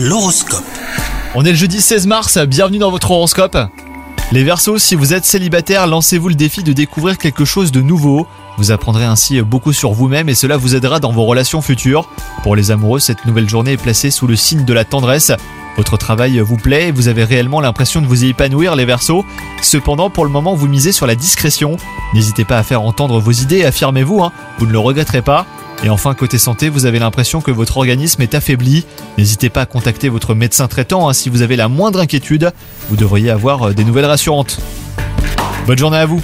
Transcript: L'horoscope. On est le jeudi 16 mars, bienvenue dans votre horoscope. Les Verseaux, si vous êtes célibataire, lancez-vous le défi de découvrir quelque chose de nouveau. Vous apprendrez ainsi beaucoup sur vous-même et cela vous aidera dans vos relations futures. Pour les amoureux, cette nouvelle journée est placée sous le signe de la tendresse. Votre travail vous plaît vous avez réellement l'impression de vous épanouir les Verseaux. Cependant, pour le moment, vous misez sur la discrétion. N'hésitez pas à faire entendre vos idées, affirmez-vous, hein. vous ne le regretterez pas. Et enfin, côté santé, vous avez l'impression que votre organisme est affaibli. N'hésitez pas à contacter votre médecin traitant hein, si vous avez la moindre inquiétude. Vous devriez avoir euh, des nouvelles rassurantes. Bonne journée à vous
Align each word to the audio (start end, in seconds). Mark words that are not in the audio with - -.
L'horoscope. 0.00 0.62
On 1.34 1.44
est 1.44 1.50
le 1.50 1.56
jeudi 1.56 1.80
16 1.80 2.06
mars, 2.06 2.38
bienvenue 2.38 2.78
dans 2.78 2.92
votre 2.92 3.10
horoscope. 3.10 3.58
Les 4.30 4.44
Verseaux, 4.44 4.78
si 4.78 4.94
vous 4.94 5.12
êtes 5.12 5.24
célibataire, 5.24 5.88
lancez-vous 5.88 6.28
le 6.28 6.36
défi 6.36 6.62
de 6.62 6.72
découvrir 6.72 7.18
quelque 7.18 7.44
chose 7.44 7.72
de 7.72 7.80
nouveau. 7.80 8.28
Vous 8.58 8.70
apprendrez 8.70 9.04
ainsi 9.04 9.42
beaucoup 9.42 9.72
sur 9.72 9.90
vous-même 9.90 10.28
et 10.28 10.36
cela 10.36 10.56
vous 10.56 10.76
aidera 10.76 11.00
dans 11.00 11.10
vos 11.10 11.24
relations 11.24 11.62
futures. 11.62 12.08
Pour 12.44 12.54
les 12.54 12.70
amoureux, 12.70 13.00
cette 13.00 13.24
nouvelle 13.26 13.48
journée 13.48 13.72
est 13.72 13.76
placée 13.76 14.12
sous 14.12 14.28
le 14.28 14.36
signe 14.36 14.64
de 14.64 14.72
la 14.72 14.84
tendresse. 14.84 15.32
Votre 15.76 15.96
travail 15.96 16.38
vous 16.38 16.58
plaît 16.58 16.92
vous 16.92 17.08
avez 17.08 17.24
réellement 17.24 17.60
l'impression 17.60 18.00
de 18.00 18.06
vous 18.06 18.24
épanouir 18.24 18.76
les 18.76 18.84
Verseaux. 18.84 19.24
Cependant, 19.62 20.10
pour 20.10 20.24
le 20.24 20.30
moment, 20.30 20.54
vous 20.54 20.68
misez 20.68 20.92
sur 20.92 21.08
la 21.08 21.16
discrétion. 21.16 21.76
N'hésitez 22.14 22.44
pas 22.44 22.58
à 22.58 22.62
faire 22.62 22.82
entendre 22.82 23.18
vos 23.18 23.32
idées, 23.32 23.64
affirmez-vous, 23.64 24.22
hein. 24.22 24.30
vous 24.60 24.66
ne 24.66 24.72
le 24.72 24.78
regretterez 24.78 25.22
pas. 25.22 25.44
Et 25.84 25.90
enfin, 25.90 26.14
côté 26.14 26.38
santé, 26.38 26.68
vous 26.68 26.86
avez 26.86 26.98
l'impression 26.98 27.40
que 27.40 27.50
votre 27.50 27.76
organisme 27.76 28.22
est 28.22 28.34
affaibli. 28.34 28.84
N'hésitez 29.16 29.48
pas 29.48 29.62
à 29.62 29.66
contacter 29.66 30.08
votre 30.08 30.34
médecin 30.34 30.66
traitant 30.66 31.08
hein, 31.08 31.12
si 31.12 31.28
vous 31.28 31.42
avez 31.42 31.56
la 31.56 31.68
moindre 31.68 32.00
inquiétude. 32.00 32.52
Vous 32.88 32.96
devriez 32.96 33.30
avoir 33.30 33.68
euh, 33.68 33.72
des 33.72 33.84
nouvelles 33.84 34.06
rassurantes. 34.06 34.58
Bonne 35.66 35.78
journée 35.78 35.98
à 35.98 36.06
vous 36.06 36.22